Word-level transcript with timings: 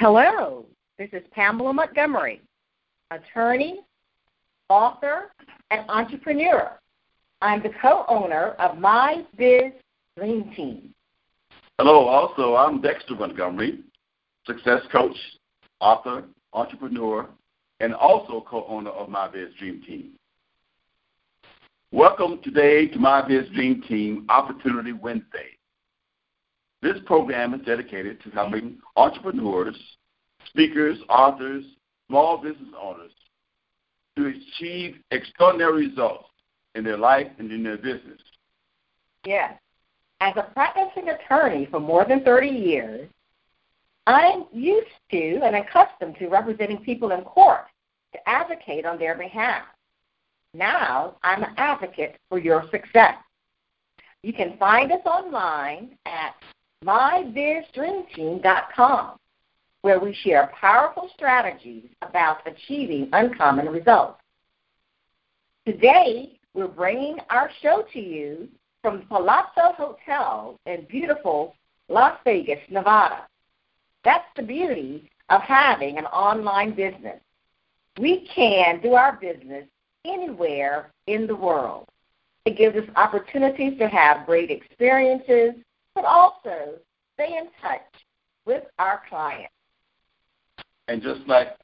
Hello, 0.00 0.64
this 0.96 1.10
is 1.12 1.22
Pamela 1.30 1.74
Montgomery, 1.74 2.40
attorney, 3.10 3.80
author, 4.70 5.30
and 5.70 5.84
entrepreneur. 5.90 6.70
I'm 7.42 7.62
the 7.62 7.68
co 7.82 8.06
owner 8.08 8.52
of 8.58 8.78
My 8.78 9.26
Biz 9.36 9.72
Dream 10.16 10.54
Team. 10.56 10.94
Hello, 11.78 12.06
also, 12.06 12.54
I'm 12.54 12.80
Dexter 12.80 13.14
Montgomery, 13.14 13.80
success 14.46 14.80
coach, 14.90 15.18
author, 15.80 16.24
entrepreneur, 16.54 17.28
and 17.80 17.94
also 17.94 18.42
co 18.48 18.64
owner 18.68 18.92
of 18.92 19.10
My 19.10 19.28
Biz 19.28 19.50
Dream 19.58 19.82
Team. 19.86 20.12
Welcome 21.92 22.40
today 22.42 22.86
to 22.86 22.98
My 22.98 23.20
Biz 23.28 23.50
Dream 23.54 23.82
Team 23.86 24.24
Opportunity 24.30 24.94
Wednesday. 24.94 25.58
This 26.82 26.96
program 27.04 27.54
is 27.54 27.60
dedicated 27.66 28.22
to 28.22 28.30
helping 28.30 28.78
entrepreneurs, 28.96 29.76
speakers, 30.46 30.98
authors, 31.08 31.64
small 32.08 32.38
business 32.38 32.68
owners 32.80 33.12
to 34.16 34.26
achieve 34.26 34.96
extraordinary 35.10 35.88
results 35.88 36.28
in 36.74 36.84
their 36.84 36.96
life 36.96 37.28
and 37.38 37.50
in 37.52 37.62
their 37.62 37.76
business. 37.76 38.20
Yes. 39.24 39.54
As 40.20 40.34
a 40.36 40.50
practicing 40.54 41.08
attorney 41.08 41.66
for 41.70 41.80
more 41.80 42.04
than 42.04 42.24
30 42.24 42.48
years, 42.48 43.08
I'm 44.06 44.44
used 44.52 44.88
to 45.10 45.40
and 45.42 45.56
accustomed 45.56 46.16
to 46.18 46.28
representing 46.28 46.78
people 46.78 47.12
in 47.12 47.22
court 47.22 47.66
to 48.12 48.28
advocate 48.28 48.84
on 48.84 48.98
their 48.98 49.16
behalf. 49.16 49.64
Now 50.52 51.16
I'm 51.22 51.42
an 51.42 51.54
advocate 51.56 52.16
for 52.28 52.38
your 52.38 52.64
success. 52.70 53.14
You 54.22 54.32
can 54.32 54.56
find 54.58 54.90
us 54.92 55.00
online 55.06 55.96
at 56.06 56.34
mybizdreamteam.com, 56.84 59.18
where 59.82 60.00
we 60.00 60.12
share 60.14 60.50
powerful 60.58 61.10
strategies 61.14 61.84
about 62.00 62.38
achieving 62.46 63.10
uncommon 63.12 63.68
results. 63.68 64.18
Today, 65.66 66.38
we're 66.54 66.68
bringing 66.68 67.18
our 67.28 67.50
show 67.62 67.84
to 67.92 68.00
you 68.00 68.48
from 68.82 69.02
Palazzo 69.08 69.74
Hotel 69.76 70.58
in 70.64 70.86
beautiful 70.88 71.54
Las 71.88 72.18
Vegas, 72.24 72.60
Nevada. 72.70 73.26
That's 74.02 74.24
the 74.34 74.42
beauty 74.42 75.10
of 75.28 75.42
having 75.42 75.98
an 75.98 76.06
online 76.06 76.74
business. 76.74 77.20
We 77.98 78.26
can 78.34 78.80
do 78.80 78.94
our 78.94 79.18
business 79.20 79.66
anywhere 80.06 80.90
in 81.06 81.26
the 81.26 81.36
world. 81.36 81.86
It 82.46 82.56
gives 82.56 82.76
us 82.76 82.88
opportunities 82.96 83.76
to 83.78 83.86
have 83.86 84.24
great 84.24 84.50
experiences, 84.50 85.56
but 85.94 86.04
also 86.04 86.74
stay 87.14 87.36
in 87.36 87.48
touch 87.60 87.80
with 88.46 88.64
our 88.78 89.02
clients. 89.08 89.52
And 90.88 91.02
just 91.02 91.20
like 91.26 91.56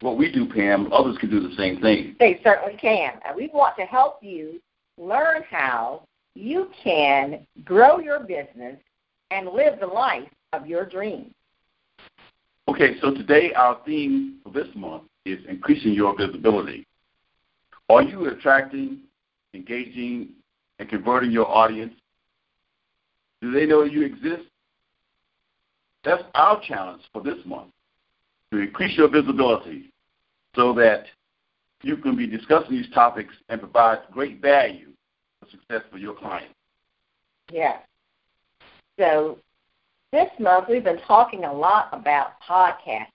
what 0.00 0.16
we 0.16 0.30
do, 0.30 0.46
Pam, 0.46 0.92
others 0.92 1.16
can 1.18 1.30
do 1.30 1.40
the 1.40 1.54
same 1.56 1.80
thing. 1.80 2.16
They 2.20 2.40
certainly 2.44 2.76
can. 2.78 3.14
And 3.26 3.36
we 3.36 3.50
want 3.52 3.76
to 3.76 3.84
help 3.84 4.22
you 4.22 4.60
learn 4.98 5.42
how 5.50 6.02
you 6.34 6.70
can 6.82 7.46
grow 7.64 7.98
your 7.98 8.20
business 8.20 8.78
and 9.30 9.48
live 9.48 9.80
the 9.80 9.86
life 9.86 10.28
of 10.52 10.66
your 10.66 10.84
dreams. 10.84 11.32
Okay, 12.68 12.98
so 13.00 13.12
today 13.12 13.52
our 13.54 13.80
theme 13.86 14.38
for 14.42 14.50
this 14.50 14.68
month 14.74 15.04
is 15.24 15.38
increasing 15.48 15.92
your 15.92 16.16
visibility. 16.16 16.86
Are 17.88 18.02
you 18.02 18.26
attracting, 18.28 19.00
engaging, 19.54 20.30
and 20.78 20.88
converting 20.88 21.30
your 21.30 21.48
audience? 21.48 21.94
Do 23.46 23.52
they 23.52 23.64
know 23.64 23.84
you 23.84 24.02
exist? 24.02 24.42
That's 26.02 26.24
our 26.34 26.60
challenge 26.66 27.02
for 27.12 27.22
this 27.22 27.38
month 27.44 27.70
to 28.50 28.58
increase 28.58 28.98
your 28.98 29.08
visibility 29.08 29.92
so 30.56 30.72
that 30.72 31.04
you 31.82 31.96
can 31.96 32.16
be 32.16 32.26
discussing 32.26 32.72
these 32.72 32.90
topics 32.92 33.32
and 33.48 33.60
provide 33.60 33.98
great 34.10 34.42
value 34.42 34.88
for 35.38 35.48
success 35.48 35.82
for 35.92 35.98
your 35.98 36.14
clients. 36.14 36.54
Yes. 37.52 37.82
So 38.98 39.38
this 40.10 40.28
month 40.40 40.66
we've 40.68 40.82
been 40.82 41.00
talking 41.06 41.44
a 41.44 41.52
lot 41.52 41.88
about 41.92 42.32
podcasting. 42.48 43.06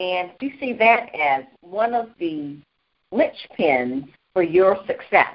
And 0.00 0.32
we 0.38 0.54
see 0.60 0.74
that 0.74 1.14
as 1.18 1.44
one 1.62 1.94
of 1.94 2.10
the 2.18 2.58
linchpins 3.10 4.06
for 4.34 4.42
your 4.42 4.76
success. 4.86 5.32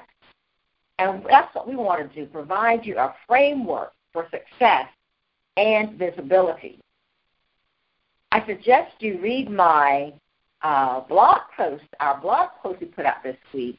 And 1.00 1.24
that's 1.28 1.52
what 1.56 1.66
we 1.66 1.74
want 1.74 2.08
to 2.08 2.20
do 2.20 2.26
provide 2.26 2.86
you 2.86 2.98
a 2.98 3.12
framework 3.26 3.92
for 4.16 4.26
success 4.30 4.86
and 5.58 5.98
visibility. 5.98 6.80
I 8.32 8.46
suggest 8.46 8.94
you 9.00 9.20
read 9.20 9.50
my 9.50 10.14
uh, 10.62 11.00
blog 11.00 11.40
post, 11.54 11.84
our 12.00 12.18
blog 12.18 12.48
post 12.62 12.80
we 12.80 12.86
put 12.86 13.04
out 13.04 13.22
this 13.22 13.36
week, 13.52 13.78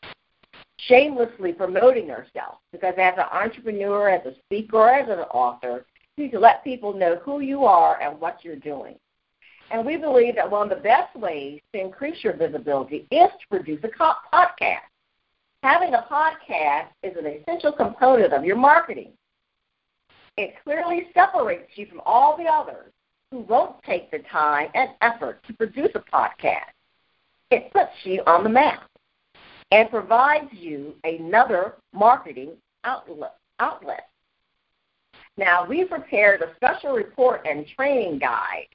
shamelessly 0.77 1.53
promoting 1.53 2.05
yourself. 2.05 2.59
Because 2.71 2.93
as 2.99 3.15
an 3.17 3.25
entrepreneur, 3.31 4.09
as 4.09 4.25
a 4.27 4.35
speaker, 4.45 4.87
as 4.87 5.09
an 5.09 5.25
author, 5.33 5.85
you 6.15 6.25
need 6.25 6.31
to 6.33 6.39
let 6.39 6.63
people 6.63 6.93
know 6.93 7.15
who 7.25 7.39
you 7.39 7.65
are 7.65 7.99
and 7.99 8.21
what 8.21 8.43
you're 8.43 8.57
doing. 8.57 8.95
And 9.71 9.83
we 9.83 9.97
believe 9.97 10.35
that 10.35 10.49
one 10.49 10.71
of 10.71 10.77
the 10.77 10.83
best 10.83 11.15
ways 11.15 11.61
to 11.73 11.81
increase 11.81 12.23
your 12.23 12.37
visibility 12.37 13.07
is 13.09 13.29
to 13.41 13.47
produce 13.49 13.83
a 13.83 13.87
podcast. 13.87 14.85
Having 15.63 15.95
a 15.95 16.05
podcast 16.09 16.89
is 17.01 17.17
an 17.17 17.25
essential 17.25 17.71
component 17.71 18.33
of 18.33 18.45
your 18.45 18.55
marketing. 18.55 19.13
It 20.37 20.53
clearly 20.63 21.07
separates 21.13 21.71
you 21.75 21.87
from 21.87 22.01
all 22.05 22.37
the 22.37 22.45
others 22.45 22.93
who 23.31 23.39
won't 23.39 23.81
take 23.83 24.11
the 24.11 24.19
time 24.31 24.69
and 24.75 24.91
effort 25.01 25.43
to 25.47 25.53
produce 25.53 25.89
a 25.95 25.99
podcast. 25.99 26.71
It 27.49 27.71
puts 27.73 27.91
you 28.03 28.21
on 28.27 28.43
the 28.43 28.49
map 28.49 28.89
and 29.71 29.89
provides 29.89 30.51
you 30.51 30.95
another 31.03 31.75
marketing 31.93 32.51
outlet. 32.83 33.35
outlet. 33.59 34.09
Now, 35.37 35.65
we 35.67 35.85
prepared 35.85 36.41
a 36.41 36.55
special 36.55 36.93
report 36.93 37.45
and 37.45 37.65
training 37.75 38.19
guide 38.19 38.67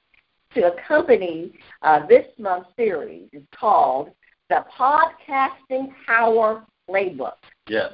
to 0.53 0.73
accompany 0.73 1.51
uh, 1.81 2.05
this 2.07 2.25
month's 2.37 2.69
series. 2.75 3.27
It's 3.31 3.45
called 3.57 4.09
The 4.49 4.65
Podcasting 4.77 5.93
Power 6.05 6.65
Playbook. 6.89 7.33
Yes. 7.67 7.93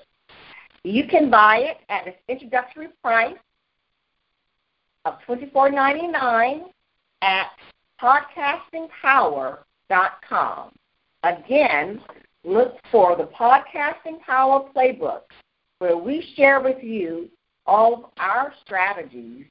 You 0.84 1.08
can 1.08 1.30
buy 1.30 1.58
it 1.58 1.78
at 1.90 2.08
its 2.08 2.18
introductory 2.28 2.90
price 3.02 3.38
of 5.06 5.16
$24.99 5.28 6.62
at 7.22 7.48
podcastingpower.com. 8.02 10.72
Again, 11.24 12.02
look 12.44 12.76
for 12.92 13.16
the 13.16 13.26
Podcasting 13.26 14.20
Power 14.26 14.68
Playbook, 14.76 15.22
where 15.80 15.98
we 15.98 16.26
share 16.36 16.62
with 16.62 16.84
you 16.84 17.30
all 17.66 17.94
of 17.94 18.06
our 18.18 18.54
strategies 18.66 19.46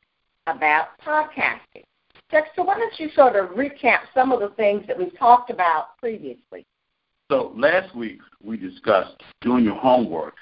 about 0.47 0.89
podcasting. 1.07 1.85
Dexter, 2.31 2.63
why 2.63 2.79
don't 2.79 2.99
you 2.99 3.09
sort 3.15 3.37
of 3.37 3.51
recap 3.51 4.01
some 4.13 4.33
of 4.33 4.41
the 4.41 4.49
things 4.57 4.85
that 4.87 4.99
we've 4.99 5.17
talked 5.19 5.51
about 5.51 5.97
previously? 5.99 6.67
So 7.31 7.53
last 7.57 7.95
week 7.95 8.21
we 8.43 8.57
discussed 8.57 9.23
doing 9.41 9.65
your 9.65 9.77
homework 9.77 10.35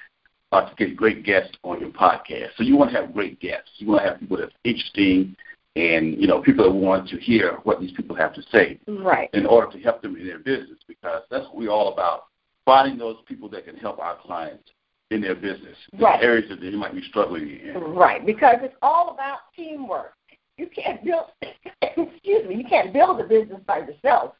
to 0.64 0.74
get 0.76 0.96
great 0.96 1.24
guests 1.24 1.56
on 1.62 1.80
your 1.80 1.90
podcast. 1.90 2.50
So 2.56 2.62
you 2.62 2.76
want 2.76 2.90
to 2.92 3.00
have 3.00 3.12
great 3.12 3.40
guests. 3.40 3.70
You 3.76 3.88
want 3.88 4.02
to 4.02 4.10
have 4.10 4.20
people 4.20 4.38
that 4.38 4.46
are 4.46 4.50
interesting 4.64 5.36
and 5.76 6.18
you 6.18 6.26
know 6.26 6.40
people 6.40 6.64
that 6.64 6.70
want 6.70 7.08
to 7.08 7.18
hear 7.18 7.58
what 7.62 7.80
these 7.80 7.92
people 7.92 8.16
have 8.16 8.34
to 8.34 8.42
say 8.50 8.80
right. 8.88 9.30
in 9.34 9.46
order 9.46 9.70
to 9.70 9.78
help 9.80 10.02
them 10.02 10.16
in 10.16 10.26
their 10.26 10.38
business 10.38 10.78
because 10.88 11.22
that's 11.30 11.44
what 11.44 11.56
we're 11.56 11.70
all 11.70 11.92
about 11.92 12.24
finding 12.64 12.98
those 12.98 13.16
people 13.26 13.48
that 13.48 13.64
can 13.64 13.76
help 13.76 13.98
our 13.98 14.16
clients 14.16 14.70
in 15.10 15.20
their 15.20 15.34
business 15.34 15.76
right. 16.00 16.22
areas 16.22 16.48
that 16.48 16.60
they 16.60 16.70
might 16.70 16.94
be 16.94 17.02
struggling 17.02 17.60
in 17.60 17.74
right 17.74 18.26
because 18.26 18.56
it's 18.62 18.74
all 18.82 19.10
about 19.10 19.40
teamwork 19.54 20.14
you 20.56 20.66
can't 20.74 21.04
build 21.04 21.26
excuse 21.82 22.48
me 22.48 22.56
you 22.56 22.64
can't 22.68 22.92
build 22.92 23.20
a 23.20 23.24
business 23.24 23.60
by 23.66 23.78
yourself 23.78 24.32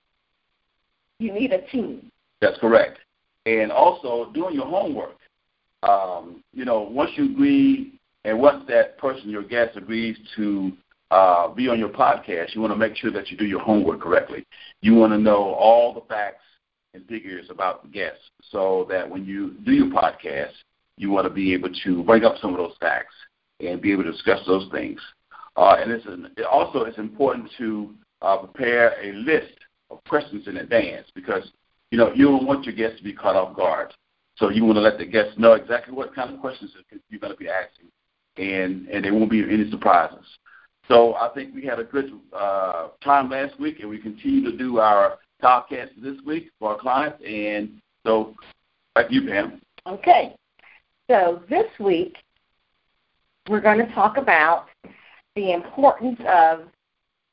you 1.18 1.32
need 1.32 1.52
a 1.52 1.60
team 1.68 2.10
that's 2.40 2.58
correct 2.58 2.98
and 3.44 3.70
also 3.70 4.32
doing 4.32 4.54
your 4.54 4.66
homework 4.66 5.15
um, 5.82 6.42
you 6.52 6.64
know 6.64 6.82
once 6.82 7.10
you 7.16 7.24
agree 7.26 7.98
and 8.24 8.38
once 8.38 8.64
that 8.68 8.98
person 8.98 9.30
your 9.30 9.42
guest 9.42 9.76
agrees 9.76 10.16
to 10.36 10.72
uh, 11.10 11.48
be 11.48 11.68
on 11.68 11.78
your 11.78 11.88
podcast, 11.88 12.54
you 12.54 12.60
want 12.60 12.72
to 12.72 12.78
make 12.78 12.96
sure 12.96 13.12
that 13.12 13.30
you 13.30 13.36
do 13.36 13.46
your 13.46 13.60
homework 13.60 14.00
correctly. 14.00 14.44
You 14.80 14.94
want 14.94 15.12
to 15.12 15.18
know 15.18 15.54
all 15.54 15.94
the 15.94 16.00
facts 16.08 16.42
and 16.94 17.06
figures 17.06 17.46
about 17.50 17.82
the 17.82 17.88
guest 17.88 18.18
so 18.50 18.86
that 18.90 19.08
when 19.08 19.24
you 19.24 19.54
do 19.64 19.72
your 19.72 19.86
podcast, 19.86 20.52
you 20.96 21.10
want 21.10 21.26
to 21.26 21.32
be 21.32 21.52
able 21.54 21.68
to 21.84 22.02
bring 22.02 22.24
up 22.24 22.36
some 22.40 22.50
of 22.50 22.56
those 22.56 22.74
facts 22.80 23.14
and 23.60 23.80
be 23.80 23.92
able 23.92 24.02
to 24.04 24.12
discuss 24.12 24.40
those 24.46 24.68
things. 24.72 25.00
Uh, 25.56 25.76
and 25.78 25.90
it's 25.90 26.06
an, 26.06 26.28
also 26.50 26.84
it's 26.84 26.98
important 26.98 27.50
to 27.58 27.94
uh, 28.22 28.38
prepare 28.38 28.94
a 29.02 29.12
list 29.12 29.54
of 29.90 30.02
questions 30.08 30.48
in 30.48 30.56
advance 30.56 31.06
because 31.14 31.50
you 31.90 31.98
know 31.98 32.12
you 32.12 32.24
don't 32.24 32.46
want 32.46 32.64
your 32.64 32.74
guests 32.74 32.98
to 32.98 33.04
be 33.04 33.12
caught 33.12 33.36
off 33.36 33.56
guard. 33.56 33.92
So 34.36 34.50
you 34.50 34.64
want 34.64 34.76
to 34.76 34.80
let 34.82 34.98
the 34.98 35.06
guests 35.06 35.32
know 35.38 35.52
exactly 35.52 35.94
what 35.94 36.14
kind 36.14 36.32
of 36.32 36.40
questions 36.40 36.72
you're 37.08 37.20
going 37.20 37.32
to 37.32 37.38
be 37.38 37.48
asking, 37.48 37.86
and 38.36 38.86
and 38.88 39.04
there 39.04 39.14
won't 39.14 39.30
be 39.30 39.42
any 39.42 39.70
surprises. 39.70 40.24
So 40.88 41.14
I 41.14 41.30
think 41.34 41.54
we 41.54 41.64
had 41.64 41.80
a 41.80 41.84
good 41.84 42.12
uh, 42.32 42.88
time 43.02 43.30
last 43.30 43.58
week, 43.58 43.80
and 43.80 43.88
we 43.88 43.98
continue 43.98 44.48
to 44.50 44.56
do 44.56 44.78
our 44.78 45.18
podcast 45.42 45.90
this 46.00 46.16
week 46.24 46.50
for 46.58 46.72
our 46.72 46.78
clients. 46.78 47.22
And 47.26 47.80
so, 48.04 48.34
back 48.94 49.08
to 49.08 49.14
you, 49.14 49.28
Pam. 49.28 49.60
Okay. 49.86 50.34
So 51.10 51.42
this 51.48 51.66
week, 51.80 52.16
we're 53.48 53.60
going 53.60 53.78
to 53.78 53.92
talk 53.94 54.16
about 54.16 54.66
the 55.34 55.52
importance 55.52 56.18
of 56.28 56.60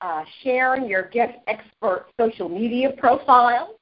uh, 0.02 0.24
sharing 0.44 0.88
your 0.88 1.10
guest 1.10 1.38
expert 1.48 2.08
social 2.20 2.50
media 2.50 2.92
profile 2.98 3.76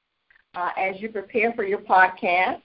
uh, 0.54 0.70
as 0.78 1.00
you 1.00 1.08
prepare 1.08 1.52
for 1.54 1.64
your 1.64 1.80
podcast, 1.80 2.60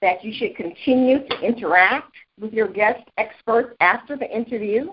that 0.00 0.24
you 0.24 0.32
should 0.36 0.56
continue 0.56 1.26
to 1.28 1.40
interact 1.40 2.12
with 2.40 2.52
your 2.52 2.68
guest 2.68 3.02
experts 3.18 3.74
after 3.80 4.16
the 4.16 4.28
interview, 4.34 4.92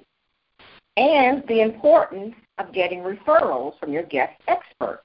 and 0.98 1.44
the 1.48 1.62
importance 1.62 2.36
of 2.58 2.74
getting 2.74 3.00
referrals 3.00 3.80
from 3.80 3.94
your 3.94 4.04
guest 4.04 4.34
expert. 4.48 5.04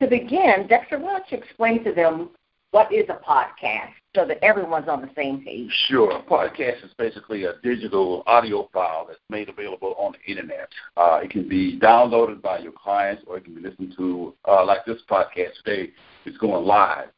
To 0.00 0.08
begin, 0.08 0.66
Dexter, 0.66 0.98
why 0.98 1.18
don't 1.18 1.30
you 1.30 1.38
explain 1.38 1.84
to 1.84 1.92
them 1.92 2.30
what 2.70 2.90
is 2.92 3.04
a 3.10 3.20
podcast 3.22 3.92
so 4.16 4.24
that 4.24 4.42
everyone's 4.42 4.88
on 4.88 5.02
the 5.02 5.10
same 5.14 5.44
page? 5.44 5.70
Sure. 5.88 6.10
A 6.10 6.22
podcast 6.22 6.84
is 6.84 6.90
basically 6.96 7.44
a 7.44 7.54
digital 7.62 8.22
audio 8.26 8.68
file 8.72 9.04
that's 9.06 9.20
made 9.28 9.48
available 9.48 9.94
on 9.98 10.12
the 10.12 10.30
internet. 10.30 10.68
Uh, 10.96 11.20
it 11.22 11.30
can 11.30 11.46
be 11.46 11.78
downloaded 11.78 12.40
by 12.40 12.58
your 12.58 12.72
clients 12.72 13.22
or 13.26 13.36
it 13.36 13.44
can 13.44 13.54
be 13.54 13.60
listened 13.60 13.92
to, 13.98 14.34
uh, 14.48 14.64
like 14.64 14.84
this 14.86 15.02
podcast 15.08 15.50
today. 15.62 15.90
It's 16.24 16.38
going 16.38 16.64
live. 16.64 17.08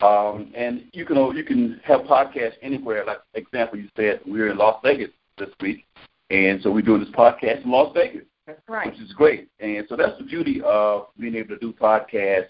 Um, 0.00 0.52
and 0.54 0.84
you 0.92 1.04
can 1.06 1.16
you 1.36 1.44
can 1.44 1.80
have 1.84 2.00
podcasts 2.02 2.54
anywhere. 2.62 3.04
Like 3.04 3.20
example, 3.34 3.78
you 3.78 3.88
said 3.96 4.20
we're 4.26 4.50
in 4.50 4.58
Las 4.58 4.80
Vegas 4.82 5.10
this 5.38 5.50
week, 5.60 5.86
and 6.30 6.60
so 6.62 6.70
we're 6.70 6.82
doing 6.82 7.00
this 7.00 7.14
podcast 7.14 7.64
in 7.64 7.70
Las 7.70 7.92
Vegas. 7.94 8.24
That's 8.46 8.60
right. 8.68 8.90
Which 8.90 9.00
is 9.00 9.12
great. 9.12 9.48
And 9.60 9.86
so 9.88 9.96
that's 9.96 10.18
the 10.18 10.24
beauty 10.24 10.60
of 10.62 11.06
being 11.18 11.34
able 11.34 11.50
to 11.50 11.58
do 11.58 11.72
podcasts 11.72 12.48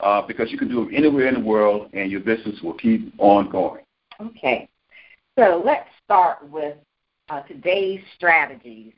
uh, 0.00 0.22
because 0.22 0.50
you 0.50 0.58
can 0.58 0.68
do 0.68 0.88
it 0.88 0.94
anywhere 0.94 1.28
in 1.28 1.34
the 1.34 1.40
world 1.40 1.90
and 1.92 2.10
your 2.10 2.20
business 2.20 2.60
will 2.62 2.74
keep 2.74 3.12
on 3.18 3.50
going. 3.50 3.84
Okay. 4.20 4.68
So 5.38 5.62
let's 5.64 5.88
start 6.04 6.48
with 6.48 6.76
uh, 7.28 7.42
today's 7.42 8.00
strategies 8.16 8.92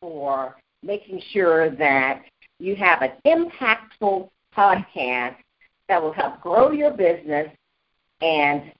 for 0.00 0.56
making 0.82 1.20
sure 1.32 1.70
that 1.70 2.22
you 2.58 2.76
have 2.76 3.02
an 3.02 3.12
impactful 3.26 4.28
podcast 4.56 5.36
that 5.88 6.02
will 6.02 6.12
help 6.12 6.40
grow 6.40 6.70
your 6.70 6.90
business 6.92 7.48
and 8.20 8.72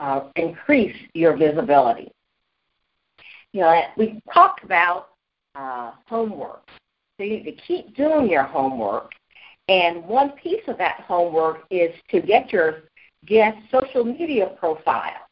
uh, 0.00 0.28
increase 0.36 0.96
your 1.14 1.36
visibility. 1.36 2.10
You 3.52 3.60
know, 3.60 3.82
we 3.96 4.20
talked 4.32 4.64
about 4.64 5.10
uh, 5.54 5.92
homework. 6.06 6.62
So 7.16 7.24
you 7.24 7.38
need 7.38 7.44
to 7.44 7.62
keep 7.66 7.96
doing 7.96 8.28
your 8.30 8.44
homework 8.44 9.12
and 9.68 10.04
one 10.04 10.30
piece 10.32 10.62
of 10.66 10.78
that 10.78 11.00
homework 11.06 11.66
is 11.70 11.94
to 12.10 12.20
get 12.20 12.52
your 12.52 12.84
guest 13.26 13.58
social 13.70 14.04
media 14.04 14.54
profile. 14.58 15.26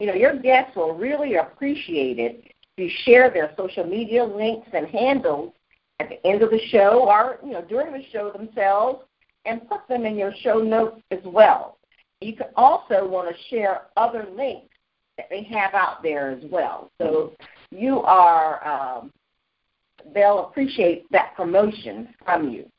You 0.00 0.08
know, 0.08 0.14
your 0.14 0.38
guests 0.38 0.76
will 0.76 0.94
really 0.94 1.36
appreciate 1.36 2.18
it 2.18 2.44
if 2.44 2.52
you 2.76 2.90
share 3.04 3.30
their 3.30 3.52
social 3.56 3.84
media 3.84 4.24
links 4.24 4.68
and 4.72 4.86
handles 4.88 5.52
at 6.00 6.08
the 6.08 6.26
end 6.26 6.42
of 6.42 6.50
the 6.50 6.60
show 6.68 7.08
or, 7.08 7.38
you 7.44 7.52
know, 7.52 7.62
during 7.62 7.92
the 7.92 8.02
show 8.12 8.30
themselves 8.30 9.04
and 9.46 9.68
put 9.68 9.86
them 9.88 10.04
in 10.04 10.16
your 10.16 10.32
show 10.40 10.58
notes 10.58 11.00
as 11.10 11.20
well. 11.24 11.78
You 12.20 12.34
can 12.34 12.48
also 12.56 13.06
want 13.06 13.28
to 13.28 13.42
share 13.50 13.82
other 13.96 14.26
links 14.34 14.74
that 15.16 15.26
they 15.30 15.42
have 15.44 15.74
out 15.74 16.02
there 16.02 16.30
as 16.30 16.42
well. 16.50 16.90
So 16.98 17.32
you 17.70 18.00
are, 18.00 18.66
um, 18.66 19.12
they'll 20.14 20.46
appreciate 20.46 21.04
that 21.10 21.34
promotion 21.36 22.08
from 22.24 22.50
you 22.50 22.70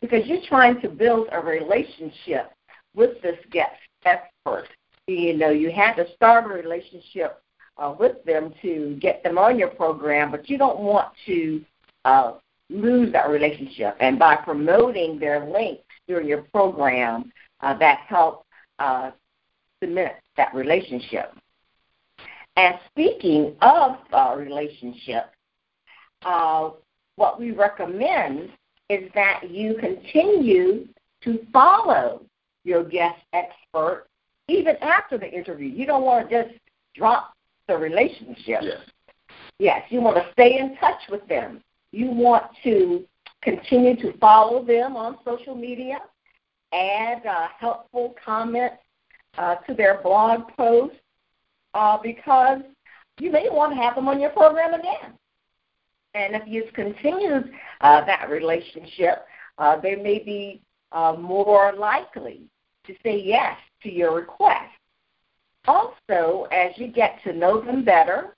because 0.00 0.26
you're 0.26 0.46
trying 0.48 0.80
to 0.80 0.88
build 0.88 1.28
a 1.32 1.40
relationship 1.40 2.52
with 2.94 3.20
this 3.22 3.38
guest 3.50 3.76
expert. 4.04 4.66
You 5.06 5.36
know, 5.36 5.50
you 5.50 5.70
had 5.70 5.94
to 5.94 6.06
start 6.14 6.44
a 6.44 6.48
relationship 6.48 7.42
uh, 7.76 7.94
with 7.98 8.22
them 8.24 8.54
to 8.62 8.96
get 9.00 9.22
them 9.22 9.38
on 9.38 9.58
your 9.58 9.68
program, 9.68 10.30
but 10.30 10.48
you 10.48 10.58
don't 10.58 10.80
want 10.80 11.08
to 11.26 11.62
uh, 12.04 12.32
lose 12.70 13.12
that 13.12 13.28
relationship. 13.28 13.96
And 14.00 14.18
by 14.18 14.36
promoting 14.36 15.18
their 15.18 15.46
links 15.46 15.82
during 16.06 16.28
your 16.28 16.42
program, 16.42 17.32
uh, 17.60 17.76
that 17.78 18.00
helps 18.08 18.46
uh, 18.78 19.10
cement 19.82 20.14
that 20.36 20.54
relationship. 20.54 21.34
And 22.56 22.76
speaking 22.90 23.54
of 23.62 23.96
uh, 24.12 24.34
relationship, 24.36 25.30
uh, 26.22 26.70
what 27.16 27.38
we 27.38 27.52
recommend 27.52 28.50
is 28.88 29.10
that 29.14 29.50
you 29.50 29.76
continue 29.78 30.88
to 31.22 31.46
follow 31.52 32.22
your 32.64 32.84
guest 32.84 33.18
expert 33.32 34.06
even 34.48 34.76
after 34.82 35.16
the 35.16 35.30
interview. 35.30 35.68
You 35.68 35.86
don't 35.86 36.02
want 36.02 36.28
to 36.28 36.44
just 36.44 36.58
drop 36.94 37.32
the 37.68 37.76
relationship. 37.76 38.60
Yes. 38.62 38.78
Yes, 39.58 39.82
you 39.90 40.00
want 40.00 40.16
to 40.16 40.26
stay 40.32 40.58
in 40.58 40.76
touch 40.76 41.00
with 41.08 41.26
them. 41.28 41.62
You 41.92 42.10
want 42.10 42.44
to 42.64 43.04
continue 43.42 43.96
to 43.96 44.16
follow 44.18 44.64
them 44.64 44.96
on 44.96 45.18
social 45.24 45.54
media, 45.54 45.98
add 46.72 47.24
uh, 47.26 47.48
helpful 47.58 48.14
comments 48.24 48.76
uh, 49.38 49.56
to 49.56 49.74
their 49.74 50.00
blog 50.02 50.48
posts, 50.56 50.96
uh, 51.74 51.98
because 52.02 52.60
you 53.18 53.30
may 53.30 53.48
want 53.50 53.72
to 53.72 53.76
have 53.76 53.94
them 53.94 54.08
on 54.08 54.20
your 54.20 54.30
program 54.30 54.74
again. 54.74 55.14
And 56.14 56.34
if 56.34 56.42
you've 56.46 56.72
continued 56.72 57.52
uh, 57.80 58.04
that 58.04 58.28
relationship, 58.28 59.26
uh, 59.58 59.80
they 59.80 59.94
may 59.96 60.18
be 60.18 60.60
uh, 60.92 61.14
more 61.18 61.72
likely 61.72 62.42
to 62.86 62.94
say 63.02 63.20
yes 63.20 63.56
to 63.82 63.92
your 63.92 64.14
request. 64.14 64.72
Also, 65.66 66.46
as 66.50 66.72
you 66.76 66.88
get 66.88 67.20
to 67.24 67.32
know 67.32 67.60
them 67.60 67.84
better, 67.84 68.36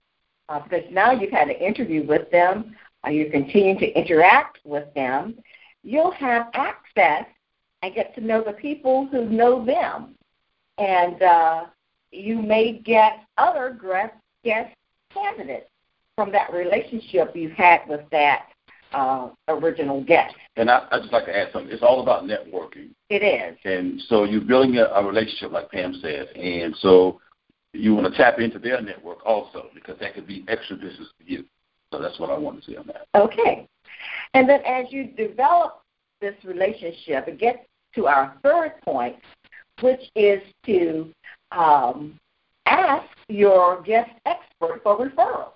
because 0.65 0.85
now 0.91 1.13
you've 1.13 1.31
had 1.31 1.49
an 1.49 1.57
interview 1.57 2.05
with 2.07 2.31
them, 2.31 2.77
you 3.11 3.31
continue 3.31 3.79
to 3.79 3.99
interact 3.99 4.59
with 4.65 4.93
them, 4.95 5.37
you'll 5.83 6.13
have 6.13 6.49
access 6.55 7.27
and 7.83 7.95
get 7.95 8.15
to 8.15 8.21
know 8.21 8.43
the 8.43 8.53
people 8.53 9.07
who 9.11 9.29
know 9.29 9.65
them. 9.65 10.15
And 10.79 11.21
uh, 11.23 11.65
you 12.11 12.41
may 12.41 12.79
get 12.79 13.25
other 13.39 13.79
guest 14.45 14.75
candidates 15.13 15.69
from 16.17 16.33
that 16.33 16.53
relationship 16.53 17.35
you've 17.35 17.53
had 17.53 17.81
with 17.89 18.03
that 18.11 18.49
uh, 18.93 19.31
original 19.49 20.03
guest. 20.05 20.35
And 20.57 20.71
I, 20.71 20.87
I 20.91 20.99
just 21.01 21.13
like 21.13 21.27
to 21.27 21.37
add 21.37 21.49
something. 21.53 21.73
It's 21.73 21.83
all 21.83 22.03
about 22.03 22.25
networking. 22.25 22.91
It 23.09 23.23
is. 23.23 23.59
And 23.65 24.01
so 24.09 24.25
you're 24.25 24.43
building 24.43 24.77
a, 24.77 24.85
a 24.85 25.05
relationship, 25.05 25.53
like 25.53 25.71
Pam 25.71 25.95
said, 26.03 26.29
and 26.37 26.77
so 26.81 27.21
you 27.73 27.95
want 27.95 28.13
to 28.13 28.17
tap 28.17 28.39
into 28.39 28.59
their 28.59 28.81
network 28.83 29.25
also 29.25 29.69
because 29.75 29.99
that 30.01 30.15
could 30.15 30.27
be 30.27 30.45
extra 30.49 30.77
business 30.77 31.09
for 31.17 31.25
you. 31.25 31.45
So 31.93 32.01
that's 32.01 32.19
what 32.19 32.31
I 32.31 32.39
want 32.39 32.63
to 32.63 32.71
say 32.71 32.77
on 32.77 32.87
that. 32.89 33.07
Okay. 33.15 33.69
And 34.35 34.49
then 34.49 34.61
as 34.67 34.87
you 34.91 35.05
develop 35.05 35.83
this 36.21 36.35
relationship, 36.43 37.29
it 37.29 37.39
gets 37.39 37.59
to 37.95 38.07
our 38.07 38.35
third 38.43 38.81
point, 38.83 39.17
which 39.83 40.01
is 40.17 40.41
to 40.67 41.13
um, 41.53 42.19
ask 42.67 43.07
your 43.29 43.83
guest 43.83 44.11
expert 44.25 44.81
for 44.83 45.07
referrals. 45.07 45.53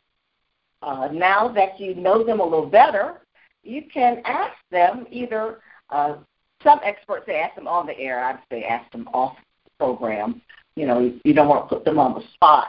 Uh, 0.83 1.09
now 1.11 1.49
that 1.49 1.81
you 1.81 1.95
know 1.95 2.23
them 2.23 2.41
a 2.41 2.45
little 2.45 2.67
better, 2.67 3.23
you 3.63 3.83
can 3.93 4.21
ask 4.25 4.55
them 4.71 5.07
either. 5.11 5.61
Uh, 5.91 6.17
some 6.63 6.81
experts 6.85 7.25
they 7.27 7.37
ask 7.37 7.55
them 7.55 7.67
on 7.67 7.87
the 7.87 7.99
air. 7.99 8.23
I'd 8.23 8.39
say 8.51 8.65
ask 8.65 8.91
them 8.93 9.09
off 9.15 9.37
program. 9.79 10.43
You 10.75 10.87
know, 10.87 11.19
you 11.25 11.33
don't 11.33 11.49
want 11.49 11.69
to 11.69 11.77
put 11.77 11.85
them 11.85 11.99
on 11.99 12.15
the 12.15 12.23
spot 12.35 12.69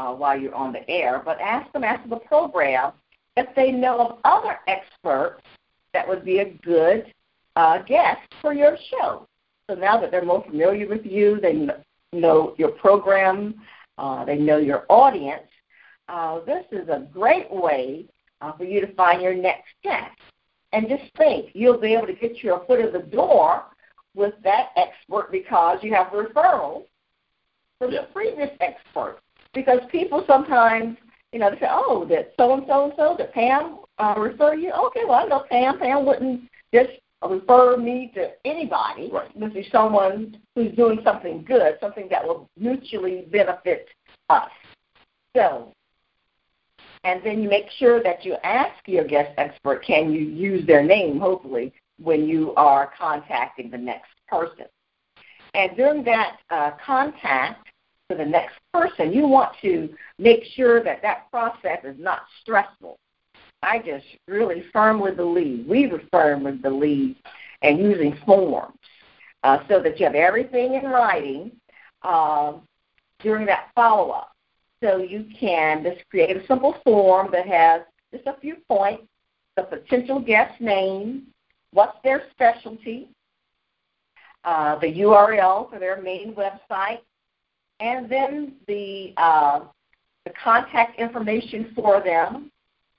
uh, 0.00 0.14
while 0.14 0.38
you're 0.38 0.54
on 0.54 0.72
the 0.72 0.88
air, 0.88 1.20
but 1.24 1.40
ask 1.40 1.70
them 1.72 1.84
after 1.84 2.08
the 2.08 2.16
program 2.16 2.92
if 3.36 3.54
they 3.54 3.70
know 3.70 3.98
of 4.00 4.18
other 4.24 4.58
experts 4.66 5.42
that 5.92 6.08
would 6.08 6.24
be 6.24 6.38
a 6.38 6.54
good 6.62 7.12
uh, 7.56 7.78
guest 7.82 8.20
for 8.40 8.54
your 8.54 8.76
show. 8.90 9.26
So 9.68 9.76
now 9.76 10.00
that 10.00 10.10
they're 10.10 10.24
more 10.24 10.42
familiar 10.44 10.88
with 10.88 11.04
you, 11.04 11.38
they 11.40 11.68
know 12.12 12.54
your 12.56 12.70
program, 12.70 13.54
uh, 13.98 14.24
they 14.24 14.36
know 14.36 14.56
your 14.56 14.86
audience, 14.88 15.48
uh, 16.08 16.40
this 16.44 16.64
is 16.72 16.88
a 16.88 17.06
great 17.12 17.50
way 17.50 18.06
uh, 18.40 18.52
for 18.52 18.64
you 18.64 18.80
to 18.80 18.92
find 18.94 19.20
your 19.20 19.34
next 19.34 19.68
guest. 19.84 20.18
And 20.72 20.88
just 20.88 21.14
think, 21.16 21.50
you'll 21.52 21.80
be 21.80 21.94
able 21.94 22.06
to 22.06 22.14
get 22.14 22.42
your 22.42 22.64
foot 22.66 22.80
in 22.80 22.92
the 22.92 23.00
door 23.00 23.64
with 24.14 24.34
that 24.44 24.70
expert 24.76 25.30
because 25.30 25.78
you 25.82 25.92
have 25.94 26.08
referrals 26.08 26.84
from 27.78 27.90
the 27.90 28.08
previous 28.12 28.50
expert. 28.60 29.18
Because 29.52 29.80
people 29.90 30.24
sometimes, 30.26 30.96
you 31.32 31.38
know, 31.38 31.50
they 31.50 31.60
say, 31.60 31.68
oh, 31.68 32.06
that 32.08 32.32
so 32.38 32.54
and 32.54 32.64
so 32.66 32.84
and 32.84 32.92
so, 32.96 33.14
that 33.18 33.32
Pam 33.34 33.78
uh, 33.98 34.14
refer 34.18 34.54
you. 34.54 34.72
Okay, 34.72 35.00
well, 35.04 35.24
I 35.24 35.26
know 35.26 35.44
Pam. 35.50 35.78
Pam 35.78 36.06
wouldn't 36.06 36.42
just 36.72 36.90
refer 37.28 37.76
me 37.76 38.10
to 38.14 38.30
anybody. 38.44 39.10
Right. 39.12 39.30
This 39.38 39.52
is 39.66 39.70
someone 39.72 40.38
who's 40.54 40.74
doing 40.76 41.00
something 41.04 41.44
good, 41.44 41.78
something 41.80 42.08
that 42.10 42.24
will 42.26 42.48
mutually 42.56 43.26
benefit 43.30 43.88
us. 44.28 44.50
So 45.36 45.72
And 47.04 47.22
then 47.24 47.42
you 47.42 47.48
make 47.48 47.70
sure 47.78 48.02
that 48.02 48.24
you 48.24 48.36
ask 48.44 48.86
your 48.86 49.04
guest 49.04 49.32
expert, 49.38 49.84
can 49.84 50.12
you 50.12 50.20
use 50.20 50.66
their 50.66 50.82
name, 50.82 51.18
hopefully, 51.18 51.72
when 52.02 52.26
you 52.26 52.54
are 52.56 52.92
contacting 52.98 53.70
the 53.70 53.78
next 53.78 54.10
person. 54.28 54.66
And 55.54 55.76
during 55.76 56.04
that 56.04 56.38
uh, 56.50 56.72
contact 56.84 57.66
for 58.10 58.16
the 58.16 58.24
next 58.24 58.56
person, 58.74 59.12
you 59.12 59.28
want 59.28 59.52
to 59.62 59.88
make 60.18 60.42
sure 60.56 60.82
that 60.82 61.00
that 61.02 61.30
process 61.30 61.78
is 61.84 61.94
not 61.96 62.22
stressful. 62.40 62.98
I 63.62 63.78
just 63.78 64.04
really 64.26 64.64
firmly 64.72 65.12
believe, 65.12 65.64
we 65.68 65.88
firmly 66.10 66.52
believe, 66.52 67.14
in 67.62 67.76
using 67.76 68.18
forms 68.26 68.74
uh, 69.44 69.58
so 69.68 69.80
that 69.80 70.00
you 70.00 70.06
have 70.06 70.16
everything 70.16 70.74
in 70.74 70.86
writing 70.86 71.52
um, 72.02 72.62
during 73.20 73.46
that 73.46 73.68
follow 73.76 74.10
up. 74.10 74.32
So 74.82 74.96
you 74.96 75.26
can 75.38 75.84
just 75.84 76.00
create 76.10 76.36
a 76.36 76.44
simple 76.48 76.74
form 76.82 77.28
that 77.30 77.46
has 77.46 77.82
just 78.12 78.26
a 78.26 78.40
few 78.40 78.56
points 78.66 79.04
the 79.56 79.62
potential 79.62 80.20
guest 80.20 80.60
name, 80.60 81.26
what's 81.72 81.96
their 82.02 82.24
specialty, 82.30 83.08
uh, 84.44 84.78
the 84.78 84.86
URL 84.86 85.70
for 85.70 85.78
their 85.78 86.00
main 86.00 86.34
website, 86.34 87.00
and 87.80 88.08
then 88.08 88.52
the, 88.66 89.12
uh, 89.16 89.60
the 90.24 90.32
contact 90.42 90.98
information 90.98 91.72
for 91.74 92.02
them, 92.02 92.50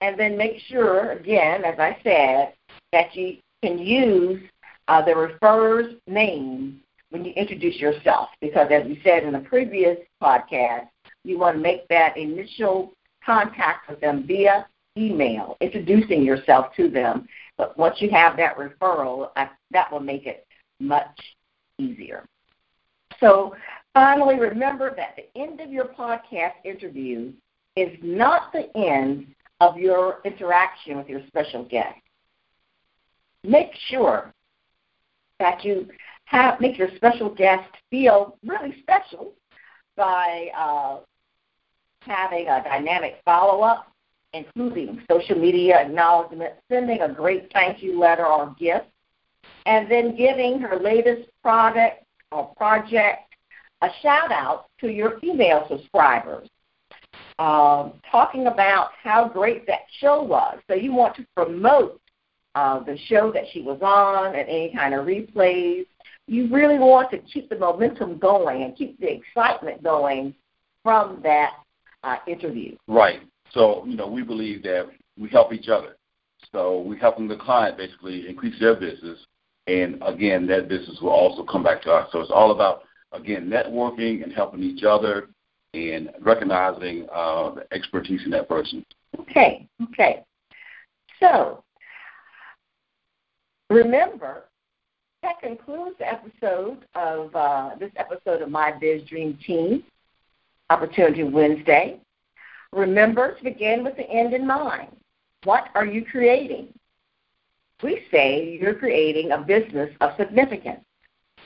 and 0.01 0.19
then 0.19 0.38
make 0.38 0.59
sure, 0.67 1.11
again, 1.11 1.63
as 1.63 1.79
I 1.79 1.97
said, 2.03 2.53
that 2.91 3.15
you 3.15 3.38
can 3.61 3.77
use 3.77 4.41
uh, 4.88 5.01
the 5.03 5.11
referrer's 5.11 5.95
name 6.07 6.81
when 7.11 7.23
you 7.23 7.31
introduce 7.33 7.75
yourself, 7.75 8.29
because 8.39 8.69
as 8.71 8.85
we 8.85 9.00
said 9.03 9.23
in 9.23 9.33
the 9.33 9.39
previous 9.39 9.97
podcast, 10.21 10.88
you 11.23 11.38
want 11.38 11.57
to 11.57 11.61
make 11.61 11.88
that 11.89 12.17
initial 12.17 12.93
contact 13.23 13.89
with 13.89 14.00
them 14.01 14.25
via 14.25 14.65
email, 14.97 15.57
introducing 15.61 16.23
yourself 16.23 16.73
to 16.75 16.89
them. 16.89 17.27
But 17.57 17.77
once 17.77 17.97
you 18.01 18.09
have 18.09 18.38
that 18.38 18.57
referral, 18.57 19.29
that 19.35 19.91
will 19.91 20.00
make 20.00 20.25
it 20.25 20.47
much 20.79 21.35
easier. 21.77 22.25
So, 23.19 23.55
finally, 23.93 24.39
remember 24.39 24.93
that 24.95 25.15
the 25.15 25.39
end 25.39 25.60
of 25.60 25.71
your 25.71 25.86
podcast 25.86 26.53
interview 26.63 27.31
is 27.75 27.98
not 28.01 28.51
the 28.53 28.75
end 28.77 29.27
of 29.60 29.77
your 29.77 30.19
interaction 30.25 30.98
with 30.98 31.07
your 31.07 31.21
special 31.27 31.63
guest. 31.65 31.98
Make 33.43 33.71
sure 33.89 34.33
that 35.39 35.63
you 35.63 35.88
have 36.25 36.60
make 36.62 36.77
your 36.77 36.89
special 36.95 37.29
guest 37.33 37.69
feel 37.89 38.38
really 38.45 38.75
special 38.81 39.33
by 39.95 40.50
uh, 40.57 41.00
having 42.01 42.48
a 42.48 42.63
dynamic 42.63 43.17
follow 43.25 43.62
up, 43.62 43.91
including 44.33 45.03
social 45.10 45.38
media 45.38 45.81
acknowledgement, 45.81 46.53
sending 46.69 47.01
a 47.01 47.12
great 47.12 47.51
thank 47.53 47.81
you 47.81 48.00
letter 48.00 48.25
or 48.25 48.55
gift, 48.60 48.86
and 49.65 49.89
then 49.91 50.15
giving 50.15 50.60
her 50.60 50.79
latest 50.79 51.29
product 51.41 52.03
or 52.31 52.53
project 52.55 53.30
a 53.81 53.89
shout 54.01 54.31
out 54.31 54.65
to 54.79 54.88
your 54.88 55.19
female 55.19 55.65
subscribers. 55.69 56.47
Um, 57.39 57.93
talking 58.11 58.47
about 58.47 58.91
how 59.01 59.27
great 59.27 59.65
that 59.67 59.81
show 60.00 60.21
was. 60.21 60.59
So 60.67 60.75
you 60.75 60.93
want 60.93 61.15
to 61.15 61.25
promote 61.35 62.00
uh, 62.53 62.83
the 62.83 62.97
show 63.07 63.31
that 63.31 63.45
she 63.51 63.61
was 63.61 63.79
on 63.81 64.35
and 64.35 64.47
any 64.47 64.73
kind 64.75 64.93
of 64.93 65.05
replays. 65.05 65.85
You 66.27 66.47
really 66.53 66.77
want 66.77 67.09
to 67.11 67.17
keep 67.17 67.50
the 67.50 67.57
momentum 67.57 68.17
going 68.19 68.63
and 68.63 68.75
keep 68.75 69.00
the 69.00 69.11
excitement 69.11 69.83
going 69.83 70.35
from 70.83 71.19
that 71.23 71.53
uh, 72.03 72.17
interview. 72.27 72.75
Right. 72.88 73.21
So, 73.51 73.83
you 73.85 73.95
know, 73.95 74.07
we 74.07 74.21
believe 74.23 74.63
that 74.63 74.89
we 75.19 75.29
help 75.29 75.53
each 75.53 75.67
other. 75.67 75.97
So 76.51 76.81
we're 76.81 76.97
helping 76.97 77.27
the 77.27 77.38
client 77.38 77.77
basically 77.77 78.27
increase 78.27 78.59
their 78.59 78.75
business. 78.75 79.19
And 79.67 80.01
again, 80.05 80.47
that 80.47 80.67
business 80.67 81.00
will 81.01 81.09
also 81.09 81.43
come 81.43 81.63
back 81.63 81.81
to 81.83 81.91
us. 81.91 82.09
So 82.11 82.19
it's 82.19 82.31
all 82.31 82.51
about, 82.51 82.83
again, 83.11 83.49
networking 83.49 84.23
and 84.23 84.33
helping 84.33 84.63
each 84.63 84.83
other 84.83 85.29
and 85.73 86.09
recognizing 86.21 87.07
uh, 87.13 87.51
the 87.51 87.65
expertise 87.73 88.21
in 88.25 88.31
that 88.31 88.49
person. 88.49 88.85
Okay, 89.19 89.67
okay. 89.83 90.23
So 91.19 91.63
remember, 93.69 94.45
that 95.23 95.39
concludes 95.39 95.97
the 95.99 96.11
episode 96.11 96.85
of 96.95 97.35
uh, 97.35 97.71
this 97.79 97.91
episode 97.95 98.41
of 98.41 98.49
My 98.49 98.71
Biz 98.71 99.03
Dream 99.07 99.37
Team. 99.45 99.83
Opportunity 100.69 101.23
Wednesday. 101.23 101.99
Remember 102.71 103.35
to 103.35 103.43
begin 103.43 103.83
with 103.83 103.97
the 103.97 104.09
end 104.09 104.33
in 104.33 104.47
mind. 104.47 104.95
What 105.43 105.65
are 105.75 105.85
you 105.85 106.05
creating? 106.05 106.69
We 107.83 108.03
say 108.11 108.57
you're 108.61 108.75
creating 108.75 109.31
a 109.31 109.39
business 109.39 109.89
of 109.99 110.11
significance. 110.17 110.81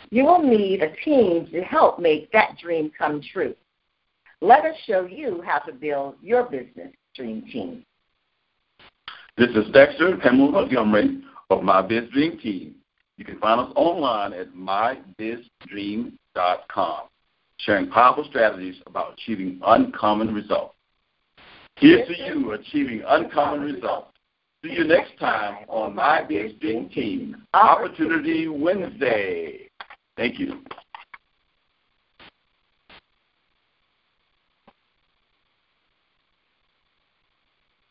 You 0.10 0.26
will 0.26 0.42
need 0.42 0.82
a 0.82 0.96
team 1.04 1.48
to 1.52 1.62
help 1.62 2.00
make 2.00 2.32
that 2.32 2.58
dream 2.62 2.92
come 2.98 3.22
true. 3.34 3.54
Let 4.42 4.66
us 4.66 4.76
show 4.86 5.06
you 5.06 5.42
how 5.46 5.60
to 5.60 5.72
build 5.74 6.16
your 6.22 6.44
business 6.44 6.92
dream 7.16 7.44
team. 7.52 7.86
This 9.38 9.50
is 9.50 9.70
Dexter 9.74 10.16
Pamela 10.18 10.52
Montgomery 10.52 11.22
of 11.50 11.64
My 11.64 11.82
Biz 11.82 12.10
Dream 12.12 12.38
Team. 12.40 12.76
You 13.18 13.26
can 13.26 13.40
find 13.40 13.60
us 13.62 13.72
online 13.76 14.34
at 14.34 14.54
mybizdream.com 14.54 17.08
sharing 17.60 17.90
powerful 17.90 18.26
strategies 18.26 18.76
about 18.86 19.14
achieving 19.14 19.60
uncommon 19.66 20.34
results. 20.34 20.76
Here's 21.78 22.08
to 22.08 22.18
you 22.18 22.52
achieving 22.52 23.04
uncommon 23.08 23.62
results. 23.62 24.12
See 24.64 24.72
you 24.72 24.86
next 24.86 25.18
time 25.20 25.66
on 25.68 25.96
My 25.96 26.24
Biz 26.24 26.54
Dream 26.60 26.90
Team, 26.90 27.44
Opportunity 27.54 28.48
Wednesday. 28.48 29.65
Thank 30.18 30.40
you. 30.40 30.64